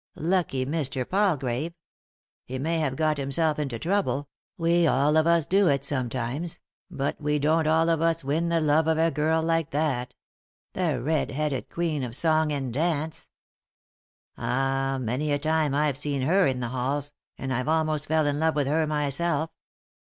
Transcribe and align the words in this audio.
Lucky 0.15 0.65
Mr. 0.65 1.07
Palgrave 1.07 1.73
I 1.73 2.53
He 2.53 2.57
may 2.57 2.79
have 2.79 2.95
got 2.95 3.19
himself 3.19 3.59
into 3.59 3.77
trouble— 3.77 4.29
we 4.57 4.87
all 4.87 5.15
of 5.15 5.27
us 5.27 5.45
do 5.45 5.67
it 5.67 5.85
sometimes— 5.85 6.57
but 6.89 7.21
we 7.21 7.37
don't 7.37 7.67
all 7.67 7.87
of 7.87 8.01
us 8.01 8.23
win 8.23 8.49
the 8.49 8.59
love 8.59 8.87
of 8.87 8.97
a 8.97 9.11
girl 9.11 9.43
like 9.43 9.69
that.' 9.69 10.15
The 10.73 10.99
Red 10.99 11.29
Headed 11.29 11.69
Queen 11.69 12.01
of 12.01 12.15
Song 12.15 12.51
and 12.51 12.73
Dance 12.73 13.29
I' 14.35 14.45
Ah, 14.45 14.97
many 14.99 15.31
a 15.31 15.37
time 15.37 15.75
I've 15.75 15.99
seen 15.99 16.23
her 16.23 16.47
in 16.47 16.61
the 16.61 16.69
halls, 16.69 17.11
and 17.37 17.53
I've 17.53 17.67
almost 17.67 18.07
fell 18.07 18.25
in 18.25 18.39
love 18.39 18.55
with 18.55 18.65
her 18.65 18.87
my 18.87 19.07
self. 19.09 19.51